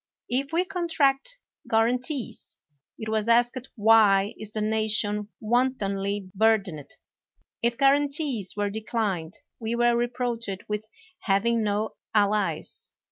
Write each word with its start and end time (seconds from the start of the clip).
If 0.29 0.51
we 0.51 0.65
contracted 0.65 1.35
guarantees, 1.69 2.57
it 2.97 3.07
was 3.07 3.27
asked 3.27 3.69
why 3.75 4.33
is 4.35 4.51
the 4.51 4.59
nation 4.59 5.27
wantonly 5.39 6.31
burdened? 6.33 6.95
If 7.61 7.77
guarantees 7.77 8.55
were 8.57 8.71
declined, 8.71 9.35
we 9.59 9.75
were 9.75 9.95
reproached 9.95 10.57
with 10.67 10.87
having 11.19 11.61
no 11.61 11.97
allies. 12.15 12.93